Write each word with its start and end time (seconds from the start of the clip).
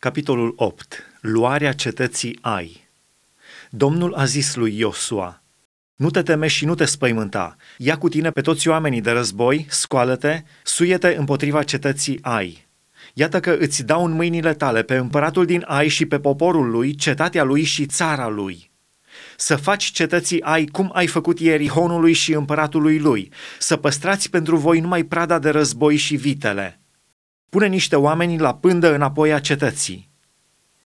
Capitolul 0.00 0.52
8. 0.56 1.04
Luarea 1.20 1.72
cetății 1.72 2.38
Ai. 2.40 2.88
Domnul 3.70 4.14
a 4.14 4.24
zis 4.24 4.54
lui 4.54 4.78
Iosua, 4.78 5.42
Nu 5.96 6.10
te 6.10 6.22
teme 6.22 6.46
și 6.46 6.64
nu 6.64 6.74
te 6.74 6.84
spăimânta, 6.84 7.56
ia 7.76 7.98
cu 7.98 8.08
tine 8.08 8.30
pe 8.30 8.40
toți 8.40 8.68
oamenii 8.68 9.00
de 9.00 9.10
război, 9.10 9.66
scoală-te, 9.68 10.42
suie-te 10.62 11.14
împotriva 11.18 11.62
cetății 11.62 12.18
Ai. 12.22 12.66
Iată 13.14 13.40
că 13.40 13.56
îți 13.58 13.84
dau 13.84 14.04
în 14.04 14.12
mâinile 14.12 14.54
tale 14.54 14.82
pe 14.82 14.96
împăratul 14.96 15.46
din 15.46 15.64
Ai 15.66 15.88
și 15.88 16.06
pe 16.06 16.20
poporul 16.20 16.70
lui, 16.70 16.94
cetatea 16.94 17.42
lui 17.42 17.62
și 17.62 17.86
țara 17.86 18.28
lui. 18.28 18.70
Să 19.36 19.56
faci 19.56 19.84
cetății 19.84 20.42
Ai 20.42 20.64
cum 20.64 20.90
ai 20.94 21.06
făcut 21.06 21.40
ieri 21.40 21.68
Honului 21.68 22.12
și 22.12 22.32
împăratului 22.32 22.98
lui, 22.98 23.32
să 23.58 23.76
păstrați 23.76 24.30
pentru 24.30 24.56
voi 24.56 24.80
numai 24.80 25.02
prada 25.02 25.38
de 25.38 25.50
război 25.50 25.96
și 25.96 26.16
vitele– 26.16 26.74
pune 27.50 27.66
niște 27.66 27.96
oameni 27.96 28.38
la 28.38 28.54
pândă 28.54 28.94
înapoi 28.94 29.32
a 29.32 29.38
cetății. 29.38 30.08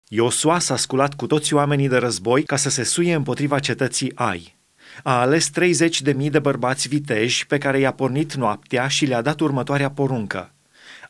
Iosua 0.08 0.58
s-a 0.58 0.76
sculat 0.76 1.14
cu 1.14 1.26
toți 1.26 1.54
oamenii 1.54 1.88
de 1.88 1.96
război 1.96 2.42
ca 2.42 2.56
să 2.56 2.70
se 2.70 2.82
suie 2.82 3.14
împotriva 3.14 3.58
cetății 3.58 4.12
Ai. 4.14 4.56
A 5.02 5.20
ales 5.20 5.48
30 5.48 6.02
de 6.02 6.12
mii 6.12 6.30
de 6.30 6.38
bărbați 6.38 6.88
viteji 6.88 7.46
pe 7.46 7.58
care 7.58 7.78
i-a 7.78 7.92
pornit 7.92 8.34
noaptea 8.34 8.88
și 8.88 9.06
le-a 9.06 9.22
dat 9.22 9.40
următoarea 9.40 9.90
poruncă. 9.90 10.52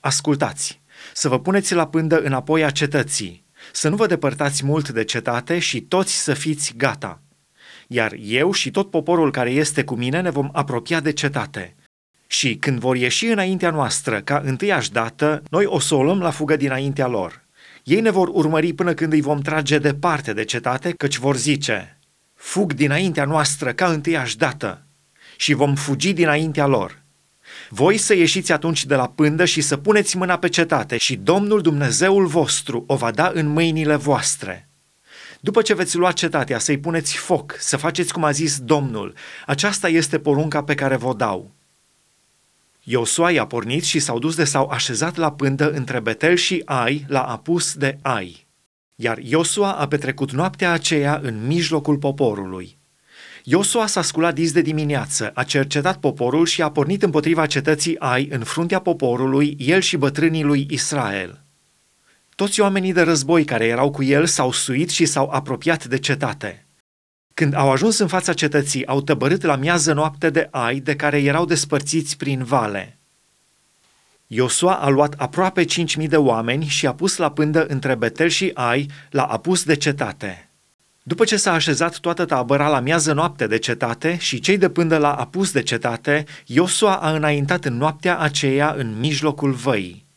Ascultați, 0.01 0.81
să 1.13 1.29
vă 1.29 1.41
puneți 1.41 1.75
la 1.75 1.87
pândă 1.87 2.21
înapoi 2.21 2.65
a 2.65 2.71
cetății, 2.71 3.45
să 3.73 3.89
nu 3.89 3.97
vă 3.97 4.07
depărtați 4.07 4.65
mult 4.65 4.89
de 4.89 5.05
cetate 5.05 5.59
și 5.59 5.81
toți 5.81 6.23
să 6.23 6.35
fiți 6.35 6.75
gata. 6.77 7.21
Iar 7.87 8.15
eu 8.21 8.53
și 8.53 8.71
tot 8.71 8.91
poporul 8.91 9.31
care 9.31 9.51
este 9.51 9.85
cu 9.85 9.95
mine 9.95 10.21
ne 10.21 10.31
vom 10.31 10.49
apropia 10.53 11.01
de 11.01 11.13
cetate– 11.13 11.73
și 12.31 12.57
când 12.57 12.79
vor 12.79 12.97
ieși 12.97 13.27
înaintea 13.27 13.71
noastră 13.71 14.21
ca 14.21 14.43
întâiași 14.45 14.93
dată, 14.93 15.43
noi 15.51 15.65
o 15.65 15.79
să 15.79 15.95
o 15.95 16.03
luăm 16.03 16.21
la 16.21 16.31
fugă 16.31 16.57
dinaintea 16.57 17.07
lor. 17.07 17.45
Ei 17.83 18.01
ne 18.01 18.11
vor 18.11 18.29
urmări 18.33 18.73
până 18.73 18.95
când 18.95 19.13
îi 19.13 19.21
vom 19.21 19.41
trage 19.41 19.79
departe 19.79 20.33
de 20.33 20.45
cetate, 20.45 20.91
căci 20.91 21.17
vor 21.17 21.37
zice, 21.37 21.99
fug 22.35 22.73
dinaintea 22.73 23.25
noastră 23.25 23.73
ca 23.73 23.87
întâiași 23.87 24.37
dată 24.37 24.87
și 25.37 25.53
vom 25.53 25.75
fugi 25.75 26.13
dinaintea 26.13 26.67
lor. 26.67 27.03
Voi 27.69 27.97
să 27.97 28.15
ieșiți 28.15 28.53
atunci 28.53 28.87
de 28.87 28.95
la 28.95 29.09
pândă 29.09 29.45
și 29.45 29.61
să 29.61 29.77
puneți 29.77 30.17
mâna 30.17 30.39
pe 30.39 30.49
cetate 30.49 30.97
și 30.97 31.17
Domnul 31.17 31.61
Dumnezeul 31.61 32.27
vostru 32.27 32.85
o 32.87 32.97
va 32.97 33.11
da 33.11 33.31
în 33.35 33.47
mâinile 33.47 33.97
voastre. 33.97 34.69
După 35.41 35.63
ce 35.63 35.75
veți 35.75 35.97
lua 35.97 36.13
cetatea, 36.13 36.59
să-i 36.59 36.79
puneți 36.79 37.17
foc, 37.17 37.57
să 37.59 37.77
faceți 37.77 38.13
cum 38.13 38.25
a 38.25 38.31
zis 38.31 38.59
Domnul. 38.59 39.15
Aceasta 39.47 39.89
este 39.89 40.19
porunca 40.19 40.63
pe 40.63 40.75
care 40.75 40.97
vă 40.97 41.15
dau. 41.17 41.57
Iosua 42.91 43.31
i-a 43.31 43.47
pornit 43.47 43.85
și 43.85 43.99
s-au 43.99 44.19
dus 44.19 44.37
de 44.37 44.45
s-au 44.45 44.69
așezat 44.69 45.17
la 45.17 45.33
pândă 45.33 45.71
între 45.71 46.01
Betel 46.01 46.35
și 46.35 46.63
Ai, 46.65 47.05
la 47.09 47.23
apus 47.23 47.75
de 47.75 47.99
Ai. 48.03 48.47
Iar 48.95 49.19
Iosua 49.19 49.73
a 49.73 49.87
petrecut 49.89 50.33
noaptea 50.33 50.73
aceea 50.73 51.21
în 51.23 51.47
mijlocul 51.47 51.97
poporului. 51.97 52.79
Iosua 53.45 53.87
s-a 53.87 54.03
sculat 54.03 54.35
dis 54.35 54.53
de 54.53 54.61
dimineață, 54.61 55.31
a 55.35 55.43
cercetat 55.43 55.97
poporul 55.97 56.47
și 56.47 56.63
a 56.63 56.71
pornit 56.71 57.03
împotriva 57.03 57.47
cetății 57.47 57.99
Ai 57.99 58.29
în 58.31 58.45
fruntea 58.45 58.79
poporului, 58.79 59.57
el 59.59 59.81
și 59.81 59.97
bătrânii 59.97 60.43
lui 60.43 60.67
Israel. 60.71 61.45
Toți 62.35 62.61
oamenii 62.61 62.93
de 62.93 63.01
război 63.01 63.45
care 63.45 63.67
erau 63.67 63.91
cu 63.91 64.03
el 64.03 64.27
s-au 64.27 64.53
suit 64.53 64.91
și 64.91 65.05
s-au 65.05 65.29
apropiat 65.31 65.85
de 65.85 65.99
cetate. 65.99 66.68
Când 67.39 67.55
au 67.55 67.71
ajuns 67.71 67.99
în 67.99 68.07
fața 68.07 68.33
cetății, 68.33 68.87
au 68.87 69.01
tăbărât 69.01 69.43
la 69.43 69.57
miază 69.57 69.93
noapte 69.93 70.31
de 70.31 70.49
ai 70.51 70.81
de 70.81 70.97
care 70.97 71.23
erau 71.23 71.45
despărțiți 71.45 72.17
prin 72.17 72.45
vale. 72.45 72.99
Iosua 74.27 74.75
a 74.75 74.89
luat 74.89 75.15
aproape 75.17 75.65
cinci 75.65 75.97
mii 75.97 76.09
de 76.09 76.17
oameni 76.17 76.65
și 76.65 76.87
a 76.87 76.95
pus 76.95 77.17
la 77.17 77.31
pândă 77.31 77.67
între 77.67 77.95
Betel 77.95 78.29
și 78.29 78.51
Ai, 78.55 78.91
la 79.11 79.23
apus 79.23 79.65
de 79.65 79.75
cetate. 79.75 80.51
După 81.03 81.25
ce 81.25 81.37
s-a 81.37 81.53
așezat 81.53 81.99
toată 81.99 82.25
tabăra 82.25 82.69
la 82.69 82.81
miază 82.81 83.13
noapte 83.13 83.47
de 83.47 83.59
cetate 83.59 84.17
și 84.21 84.41
cei 84.41 84.59
de 84.59 84.69
pândă 84.69 84.97
la 84.97 85.13
apus 85.13 85.53
de 85.53 85.63
cetate, 85.63 86.25
Iosua 86.47 86.95
a 86.95 87.13
înaintat 87.13 87.65
în 87.65 87.77
noaptea 87.77 88.19
aceea 88.19 88.75
în 88.77 88.99
mijlocul 88.99 89.53
văii. 89.53 90.08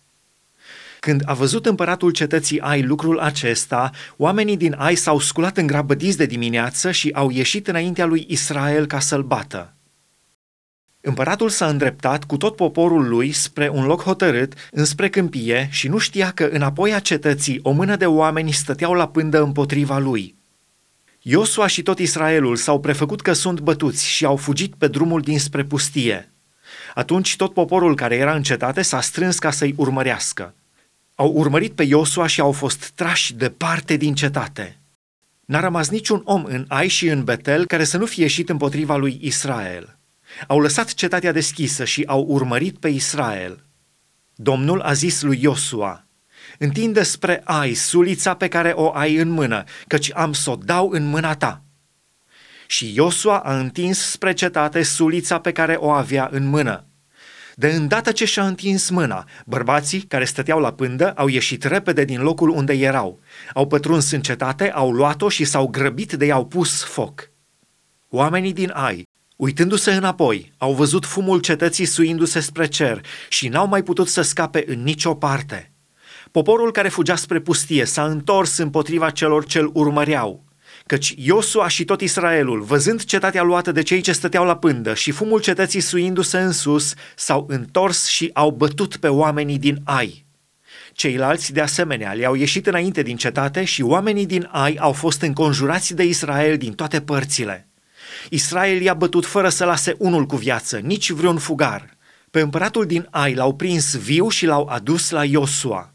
Când 1.01 1.22
a 1.25 1.34
văzut 1.34 1.66
împăratul 1.66 2.12
cetății 2.12 2.59
Ai 2.59 2.81
lucrul 2.81 3.19
acesta, 3.19 3.91
oamenii 4.17 4.57
din 4.57 4.75
Ai 4.78 4.95
s-au 4.95 5.19
sculat 5.19 5.57
în 5.57 5.67
grabădiți 5.67 6.17
de 6.17 6.25
dimineață 6.25 6.91
și 6.91 7.12
au 7.13 7.29
ieșit 7.29 7.67
înaintea 7.67 8.06
lui 8.06 8.25
Israel 8.29 8.85
ca 8.85 9.00
să-l 9.00 9.23
bată. 9.23 9.73
Împăratul 11.01 11.50
s-a 11.50 11.67
îndreptat 11.67 12.23
cu 12.23 12.38
tot 12.38 12.56
poporul 12.56 13.07
lui 13.07 13.31
spre 13.31 13.69
un 13.69 13.85
loc 13.85 14.01
hotărât, 14.01 14.53
înspre 14.72 15.09
câmpie, 15.09 15.67
și 15.72 15.88
nu 15.88 15.97
știa 15.97 16.31
că 16.31 16.50
înapoi 16.51 16.94
a 16.94 17.00
cetății 17.00 17.59
o 17.63 17.72
mână 17.72 17.95
de 17.95 18.06
oameni 18.06 18.51
stăteau 18.51 18.94
la 18.94 19.07
pândă 19.07 19.41
împotriva 19.41 19.97
lui. 19.97 20.35
Iosua 21.22 21.67
și 21.67 21.81
tot 21.81 22.00
Israelul 22.00 22.56
s-au 22.56 22.79
prefăcut 22.79 23.22
că 23.22 23.34
sunt 23.34 23.59
bătuți 23.59 24.07
și 24.07 24.25
au 24.25 24.35
fugit 24.35 24.75
pe 24.75 24.88
drumul 24.88 25.22
dinspre 25.22 25.63
pustie. 25.63 26.31
Atunci 26.94 27.35
tot 27.35 27.53
poporul 27.53 27.95
care 27.95 28.16
era 28.16 28.34
în 28.34 28.44
cetate 28.44 28.81
s-a 28.81 29.01
strâns 29.01 29.40
ca 29.40 29.51
să-i 29.51 29.73
urmărească 29.78 30.53
au 31.22 31.32
urmărit 31.32 31.74
pe 31.74 31.84
Iosua 31.84 32.28
și 32.28 32.42
au 32.42 32.52
fost 32.52 32.90
trași 32.90 33.34
departe 33.34 33.96
din 33.96 34.14
cetate. 34.14 34.80
N-a 35.46 35.59
rămas 35.59 35.90
niciun 35.90 36.22
om 36.26 36.44
în 36.44 36.66
Ai 36.68 36.88
și 36.88 37.08
în 37.08 37.24
Betel 37.24 37.66
care 37.66 37.84
să 37.84 37.98
nu 37.98 38.06
fie 38.06 38.24
ieșit 38.24 38.50
împotriva 38.50 38.96
lui 38.96 39.20
Israel. 39.22 40.00
Au 40.48 40.59
lăsat 40.59 40.94
cetatea 40.94 41.32
deschisă 41.32 41.86
și 41.86 42.04
au 42.08 42.26
urmărit 42.28 42.78
pe 42.78 42.88
Israel. 42.88 43.66
Domnul 44.36 44.82
a 44.82 44.94
zis 44.94 45.22
lui 45.22 45.40
Iosua, 45.42 46.08
întinde 46.58 47.04
spre 47.04 47.42
Ai 47.44 47.74
sulița 47.74 48.36
pe 48.36 48.48
care 48.48 48.70
o 48.70 48.92
ai 48.94 49.16
în 49.16 49.30
mână, 49.30 49.64
căci 49.88 50.12
am 50.14 50.34
să 50.34 50.50
o 50.50 50.56
dau 50.56 50.90
în 50.90 51.03
mâna 51.03 51.36
ta. 51.36 51.64
Și 52.68 52.94
Iosua 52.96 53.40
a 53.40 53.58
întins 53.58 54.00
spre 54.00 54.34
cetate 54.34 54.84
sulița 54.84 55.40
pe 55.40 55.52
care 55.52 55.74
o 55.74 55.90
avea 55.90 56.30
în 56.32 56.46
mână. 56.48 56.86
De 57.61 57.67
îndată 57.67 58.11
ce 58.11 58.25
și-a 58.25 58.45
întins 58.45 58.89
mâna, 58.89 59.27
bărbații 59.45 60.01
care 60.01 60.25
stăteau 60.25 60.59
la 60.59 60.73
pândă 60.73 61.11
au 61.11 61.27
ieșit 61.27 61.63
repede 61.63 62.03
din 62.03 62.22
locul 62.22 62.49
unde 62.49 62.73
erau. 62.73 63.19
Au 63.53 63.67
pătruns 63.67 64.11
în 64.11 64.22
cetate, 64.22 64.72
au 64.72 64.91
luat-o 64.91 65.29
și 65.29 65.44
s-au 65.44 65.67
grăbit 65.67 66.13
de 66.13 66.25
i-au 66.25 66.45
pus 66.45 66.83
foc. 66.83 67.29
Oamenii 68.09 68.53
din 68.53 68.72
Ai, 68.73 69.07
uitându-se 69.35 69.91
înapoi, 69.91 70.53
au 70.57 70.73
văzut 70.73 71.05
fumul 71.05 71.39
cetății 71.39 71.85
suindu-se 71.85 72.39
spre 72.39 72.67
cer 72.67 73.01
și 73.29 73.47
n-au 73.47 73.67
mai 73.67 73.83
putut 73.83 74.07
să 74.07 74.22
scape 74.22 74.63
în 74.67 74.83
nicio 74.83 75.13
parte. 75.16 75.72
Poporul 76.31 76.72
care 76.72 76.89
fugea 76.89 77.16
spre 77.16 77.39
pustie 77.39 77.85
s-a 77.85 78.05
întors 78.05 78.57
împotriva 78.57 79.09
celor 79.09 79.45
ce-l 79.45 79.69
urmăreau. 79.73 80.43
Căci 80.91 81.13
Iosua 81.18 81.68
și 81.68 81.85
tot 81.85 82.02
Israelul, 82.02 82.62
văzând 82.62 83.03
cetatea 83.03 83.44
luată 83.44 83.72
de 83.72 83.81
cei 83.81 84.02
ce 84.02 84.12
stăteau 84.12 84.46
la 84.46 84.57
pândă 84.57 84.94
și 84.94 85.12
fumul 85.12 85.41
cetății 85.41 85.79
suindu-se 85.79 86.38
în 86.38 86.52
sus, 86.52 86.94
s-au 87.16 87.46
întors 87.50 88.07
și 88.07 88.29
au 88.34 88.52
bătut 88.52 88.96
pe 88.97 89.07
oamenii 89.07 89.57
din 89.57 89.81
Ai. 89.84 90.25
Ceilalți, 90.94 91.53
de 91.53 91.62
asemenea, 91.62 92.13
le-au 92.13 92.34
ieșit 92.34 92.68
înainte 92.68 93.02
din 93.02 93.18
cetate 93.18 93.63
și 93.63 93.81
oamenii 93.81 94.25
din 94.25 94.50
Ai 94.52 94.75
au 94.79 94.91
fost 94.91 95.22
înconjurați 95.22 95.94
de 95.94 96.03
Israel 96.03 96.57
din 96.57 96.74
toate 96.74 97.02
părțile. 97.02 97.68
Israel 98.29 98.81
i-a 98.81 98.94
bătut 98.94 99.25
fără 99.25 99.50
să 99.50 99.66
lase 99.66 99.96
unul 99.97 100.25
cu 100.25 100.35
viață, 100.35 100.78
nici 100.78 101.09
vreun 101.09 101.38
fugar. 101.38 101.97
Pe 102.31 102.40
împăratul 102.40 102.85
din 102.85 103.08
Ai 103.12 103.34
l-au 103.34 103.56
prins 103.56 103.96
viu 103.96 104.29
și 104.29 104.46
l-au 104.46 104.68
adus 104.68 105.09
la 105.09 105.25
Iosua. 105.25 105.91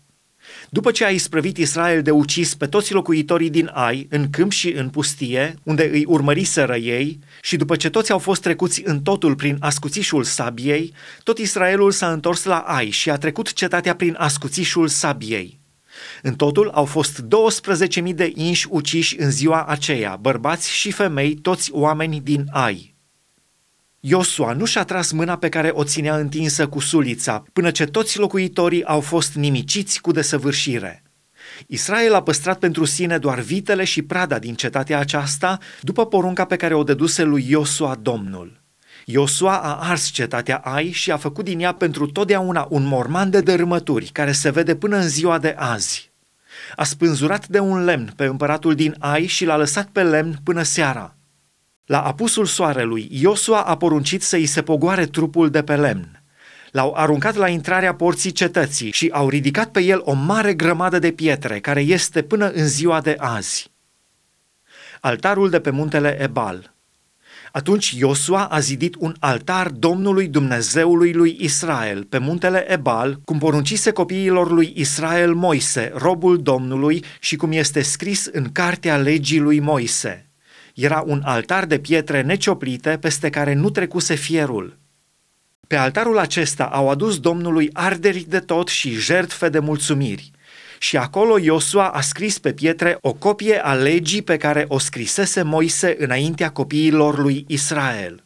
După 0.70 0.90
ce 0.90 1.04
a 1.04 1.08
isprăvit 1.08 1.56
Israel 1.56 2.02
de 2.02 2.10
ucis 2.10 2.54
pe 2.54 2.66
toți 2.66 2.92
locuitorii 2.92 3.50
din 3.50 3.70
Ai, 3.72 4.06
în 4.10 4.30
câmp 4.30 4.52
și 4.52 4.72
în 4.72 4.88
pustie, 4.88 5.54
unde 5.62 5.90
îi 5.92 6.04
urmăriseră 6.04 6.76
ei, 6.76 7.18
și 7.42 7.56
după 7.56 7.76
ce 7.76 7.90
toți 7.90 8.12
au 8.12 8.18
fost 8.18 8.42
trecuți 8.42 8.82
în 8.84 9.00
totul 9.00 9.34
prin 9.34 9.56
ascuțișul 9.60 10.24
sabiei, 10.24 10.92
tot 11.22 11.38
Israelul 11.38 11.90
s-a 11.90 12.12
întors 12.12 12.44
la 12.44 12.58
Ai 12.58 12.90
și 12.90 13.10
a 13.10 13.16
trecut 13.16 13.52
cetatea 13.52 13.94
prin 13.94 14.14
ascuțișul 14.18 14.88
sabiei. 14.88 15.58
În 16.22 16.34
totul 16.34 16.68
au 16.68 16.84
fost 16.84 17.24
12.000 18.04 18.14
de 18.14 18.32
inși 18.34 18.66
uciși 18.70 19.20
în 19.20 19.30
ziua 19.30 19.64
aceea, 19.64 20.18
bărbați 20.20 20.72
și 20.72 20.90
femei, 20.90 21.34
toți 21.34 21.70
oameni 21.72 22.20
din 22.20 22.44
Ai. 22.50 22.95
Iosua 24.08 24.52
nu 24.52 24.64
și-a 24.64 24.84
tras 24.84 25.10
mâna 25.10 25.36
pe 25.36 25.48
care 25.48 25.70
o 25.74 25.84
ținea 25.84 26.16
întinsă 26.16 26.66
cu 26.66 26.80
sulița, 26.80 27.42
până 27.52 27.70
ce 27.70 27.84
toți 27.84 28.18
locuitorii 28.18 28.84
au 28.84 29.00
fost 29.00 29.34
nimiciți 29.34 30.00
cu 30.00 30.10
desăvârșire. 30.10 31.02
Israel 31.66 32.14
a 32.14 32.22
păstrat 32.22 32.58
pentru 32.58 32.84
sine 32.84 33.18
doar 33.18 33.38
vitele 33.38 33.84
și 33.84 34.02
prada 34.02 34.38
din 34.38 34.54
cetatea 34.54 34.98
aceasta, 34.98 35.58
după 35.80 36.06
porunca 36.06 36.44
pe 36.44 36.56
care 36.56 36.74
o 36.74 36.82
dăduse 36.82 37.22
lui 37.22 37.46
Iosua 37.48 37.98
Domnul. 38.02 38.62
Iosua 39.04 39.58
a 39.58 39.88
ars 39.88 40.06
cetatea 40.06 40.56
Ai 40.56 40.90
și 40.90 41.10
a 41.10 41.16
făcut 41.16 41.44
din 41.44 41.60
ea 41.60 41.72
pentru 41.72 42.06
totdeauna 42.06 42.66
un 42.70 42.84
morman 42.84 43.30
de 43.30 43.40
dărâmături 43.40 44.06
care 44.06 44.32
se 44.32 44.50
vede 44.50 44.76
până 44.76 44.96
în 44.96 45.08
ziua 45.08 45.38
de 45.38 45.54
azi. 45.58 46.10
A 46.76 46.84
spânzurat 46.84 47.48
de 47.48 47.58
un 47.58 47.84
lemn 47.84 48.12
pe 48.16 48.24
împăratul 48.24 48.74
din 48.74 48.94
Ai 48.98 49.26
și 49.26 49.44
l-a 49.44 49.56
lăsat 49.56 49.88
pe 49.88 50.02
lemn 50.02 50.38
până 50.44 50.62
seara. 50.62 51.15
La 51.86 52.02
apusul 52.02 52.46
soarelui, 52.46 53.08
Iosua 53.10 53.62
a 53.62 53.76
poruncit 53.76 54.22
să 54.22 54.36
îi 54.36 54.46
se 54.46 54.62
pogoare 54.62 55.06
trupul 55.06 55.50
de 55.50 55.62
pe 55.62 55.76
lemn. 55.76 56.22
L-au 56.70 56.92
aruncat 56.94 57.34
la 57.34 57.48
intrarea 57.48 57.94
porții 57.94 58.32
cetății 58.32 58.90
și 58.90 59.08
au 59.12 59.28
ridicat 59.28 59.70
pe 59.70 59.80
el 59.80 60.00
o 60.04 60.12
mare 60.12 60.54
grămadă 60.54 60.98
de 60.98 61.10
pietre, 61.10 61.60
care 61.60 61.80
este 61.80 62.22
până 62.22 62.50
în 62.50 62.66
ziua 62.66 63.00
de 63.00 63.16
azi. 63.18 63.70
Altarul 65.00 65.50
de 65.50 65.60
pe 65.60 65.70
muntele 65.70 66.22
Ebal. 66.22 66.74
Atunci 67.52 67.90
Iosua 67.90 68.44
a 68.44 68.58
zidit 68.58 68.94
un 68.98 69.14
altar 69.18 69.68
Domnului 69.68 70.28
Dumnezeului 70.28 71.12
lui 71.12 71.36
Israel 71.40 72.04
pe 72.04 72.18
muntele 72.18 72.72
Ebal, 72.72 73.20
cum 73.24 73.38
poruncise 73.38 73.90
copiilor 73.90 74.50
lui 74.50 74.72
Israel 74.76 75.34
Moise, 75.34 75.92
robul 75.94 76.42
Domnului, 76.42 77.04
și 77.20 77.36
cum 77.36 77.52
este 77.52 77.82
scris 77.82 78.26
în 78.32 78.52
cartea 78.52 78.96
legii 78.96 79.40
lui 79.40 79.60
Moise. 79.60 80.25
Era 80.76 81.02
un 81.06 81.22
altar 81.24 81.64
de 81.64 81.78
pietre 81.78 82.22
necioplite 82.22 82.98
peste 83.00 83.30
care 83.30 83.54
nu 83.54 83.70
trecuse 83.70 84.14
fierul. 84.14 84.78
Pe 85.66 85.76
altarul 85.76 86.18
acesta 86.18 86.64
au 86.64 86.90
adus 86.90 87.18
Domnului 87.18 87.70
arderi 87.72 88.24
de 88.28 88.38
tot 88.38 88.68
și 88.68 88.90
jertfe 88.90 89.48
de 89.48 89.58
mulțumiri. 89.58 90.30
Și 90.78 90.96
acolo 90.96 91.38
Iosua 91.38 91.88
a 91.88 92.00
scris 92.00 92.38
pe 92.38 92.52
pietre 92.52 92.98
o 93.00 93.12
copie 93.12 93.64
a 93.64 93.74
legii 93.74 94.22
pe 94.22 94.36
care 94.36 94.64
o 94.68 94.78
scrisese 94.78 95.42
Moise 95.42 95.96
înaintea 95.98 96.50
copiilor 96.50 97.18
lui 97.18 97.44
Israel. 97.48 98.24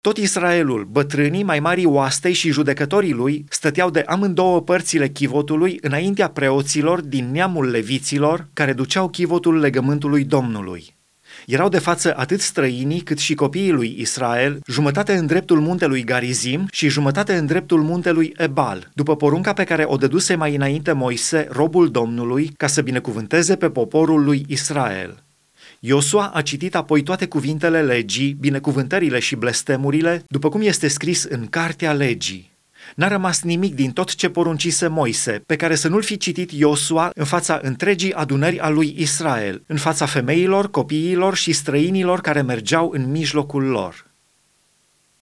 Tot 0.00 0.16
Israelul, 0.16 0.84
bătrânii, 0.84 1.42
mai 1.42 1.60
mari 1.60 1.84
oastei 1.84 2.32
și 2.32 2.50
judecătorii 2.50 3.12
lui 3.12 3.44
stăteau 3.48 3.90
de 3.90 4.04
amândouă 4.06 4.62
părțile 4.62 5.08
chivotului 5.08 5.78
înaintea 5.80 6.28
preoților 6.28 7.00
din 7.00 7.30
neamul 7.30 7.70
leviților 7.70 8.48
care 8.52 8.72
duceau 8.72 9.08
chivotul 9.08 9.58
legământului 9.58 10.24
Domnului. 10.24 10.94
Erau 11.46 11.68
de 11.68 11.78
față 11.78 12.14
atât 12.16 12.40
străinii 12.40 13.00
cât 13.00 13.18
și 13.18 13.34
copiii 13.34 13.72
lui 13.72 13.96
Israel, 13.98 14.60
jumătate 14.66 15.14
în 15.14 15.26
dreptul 15.26 15.60
muntelui 15.60 16.04
Garizim 16.04 16.68
și 16.72 16.88
jumătate 16.88 17.34
în 17.34 17.46
dreptul 17.46 17.82
muntelui 17.82 18.32
Ebal, 18.36 18.90
după 18.94 19.16
porunca 19.16 19.52
pe 19.52 19.64
care 19.64 19.84
o 19.86 19.96
dăduse 19.96 20.34
mai 20.34 20.54
înainte 20.54 20.92
Moise, 20.92 21.48
robul 21.50 21.90
Domnului, 21.90 22.52
ca 22.56 22.66
să 22.66 22.82
binecuvânteze 22.82 23.56
pe 23.56 23.70
poporul 23.70 24.24
lui 24.24 24.44
Israel. 24.48 25.24
Iosua 25.80 26.30
a 26.34 26.42
citit 26.42 26.74
apoi 26.74 27.02
toate 27.02 27.26
cuvintele 27.26 27.82
legii, 27.82 28.36
binecuvântările 28.40 29.18
și 29.18 29.36
blestemurile, 29.36 30.24
după 30.28 30.48
cum 30.48 30.60
este 30.60 30.88
scris 30.88 31.22
în 31.22 31.46
Cartea 31.46 31.92
Legii. 31.92 32.55
N-a 32.94 33.08
rămas 33.08 33.42
nimic 33.42 33.74
din 33.74 33.90
tot 33.90 34.14
ce 34.14 34.28
poruncise 34.28 34.86
Moise, 34.86 35.42
pe 35.46 35.56
care 35.56 35.74
să 35.74 35.88
nu-l 35.88 36.02
fi 36.02 36.16
citit 36.16 36.52
Iosua 36.52 37.10
în 37.14 37.24
fața 37.24 37.58
întregii 37.62 38.12
adunări 38.12 38.60
a 38.60 38.68
lui 38.68 38.94
Israel, 38.98 39.62
în 39.66 39.76
fața 39.76 40.06
femeilor, 40.06 40.70
copiilor 40.70 41.34
și 41.34 41.52
străinilor 41.52 42.20
care 42.20 42.42
mergeau 42.42 42.90
în 42.94 43.10
mijlocul 43.10 43.62
lor. 43.62 44.05